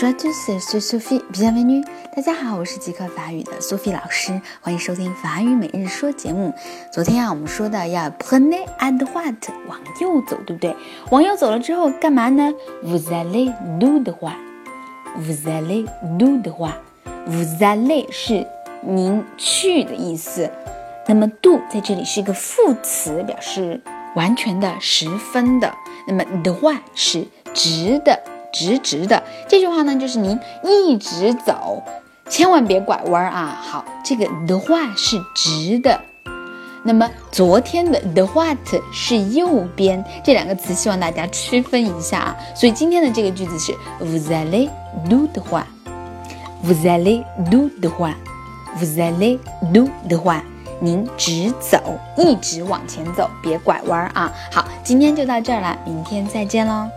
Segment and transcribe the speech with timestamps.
[0.00, 1.20] Bonjour à tous, c'est Sophie.
[1.30, 1.84] Bienvenue.
[2.16, 6.54] 大家好，我是极客法语的 Sophie 老师，欢迎收听法语每日说节目。
[6.90, 10.74] 昨天啊，我们说的要 prendre à droite，往右走，对不对？
[11.10, 12.50] 往右走了之后干嘛呢
[12.82, 14.38] ？Vous allez do 的话
[15.18, 15.86] ，Vous allez
[16.18, 16.78] do 的话
[17.28, 18.46] ，Vous allez 是
[18.80, 20.50] 您去的意思。
[21.08, 23.78] 那么 do 在这里是一个副词，表示
[24.16, 25.74] 完全的、十分的。
[26.06, 28.18] 那么的话是直的。
[28.52, 31.82] 直直的这句话呢，就是您一直走，
[32.28, 33.58] 千万别拐弯啊！
[33.60, 36.00] 好，这个的话是直的。
[36.82, 38.56] 那么昨天的 the what
[38.90, 42.36] 是右边，这两个词希望大家区分一下啊。
[42.54, 44.68] 所以今天的这个句子是 vous allez
[45.08, 45.66] do 的话
[46.64, 48.14] ，vous allez do 的话
[48.78, 49.38] ，vous allez
[49.74, 50.42] do 的话，
[50.80, 51.78] 您直走，
[52.16, 54.32] 一直往前走，别拐弯啊！
[54.50, 56.88] 好，今天就到这儿了，明天再见喽。